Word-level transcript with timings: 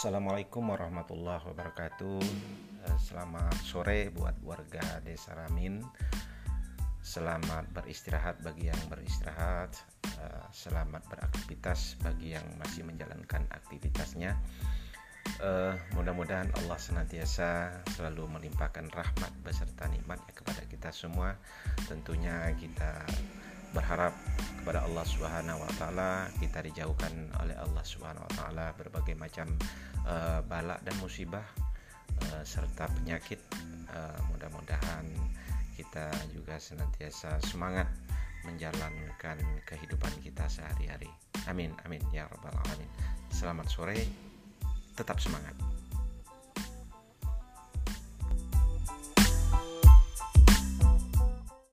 Assalamualaikum 0.00 0.64
warahmatullahi 0.72 1.44
wabarakatuh. 1.44 2.24
Eh, 2.88 2.98
Selamat 3.04 3.52
sore 3.60 4.08
buat 4.08 4.32
warga 4.40 4.80
desa 5.04 5.36
Ramin. 5.36 5.84
Selamat 7.04 7.68
beristirahat 7.68 8.40
bagi 8.40 8.72
yang 8.72 8.80
beristirahat. 8.88 9.76
Eh, 10.08 10.44
Selamat 10.56 11.04
beraktivitas 11.04 12.00
bagi 12.00 12.32
yang 12.32 12.48
masih 12.56 12.88
menjalankan 12.88 13.44
aktivitasnya. 13.52 14.40
Eh, 15.36 15.74
Mudah-mudahan 15.92 16.48
Allah 16.64 16.80
senantiasa 16.80 17.84
selalu 17.92 18.40
melimpahkan 18.40 18.88
rahmat 18.88 19.32
beserta 19.44 19.84
nikmatnya 19.84 20.32
kepada 20.32 20.64
kita 20.64 20.96
semua. 20.96 21.36
Tentunya 21.92 22.48
kita 22.56 23.04
berharap 23.76 24.16
Subhanahu 25.10 25.58
wa 25.58 25.72
taala 25.74 26.30
kita 26.38 26.62
dijauhkan 26.62 27.10
oleh 27.42 27.58
Allah 27.58 27.82
Subhanahu 27.82 28.22
wa 28.22 28.32
taala 28.38 28.66
berbagai 28.78 29.18
macam 29.18 29.50
uh, 30.06 30.38
balak 30.46 30.78
dan 30.86 30.94
musibah 31.02 31.42
uh, 32.30 32.42
serta 32.46 32.86
penyakit. 32.94 33.42
Uh, 33.90 34.18
mudah-mudahan 34.30 35.02
kita 35.74 36.14
juga 36.30 36.62
senantiasa 36.62 37.42
semangat 37.42 37.90
menjalankan 38.46 39.42
kehidupan 39.66 40.14
kita 40.22 40.46
sehari-hari. 40.46 41.10
Amin 41.50 41.74
amin 41.82 42.00
ya 42.14 42.30
rabbal 42.30 42.54
alamin. 42.54 42.88
Selamat 43.34 43.66
sore 43.66 43.98
tetap 44.94 45.18
semangat 45.18 45.69